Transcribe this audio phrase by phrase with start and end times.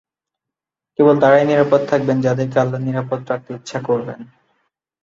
[0.99, 4.19] কেবল তারাই নিরাপদ থাকবেন, যাদেরকে আল্লাহ নিরাপদ রাখতে ইচ্ছা করবেন।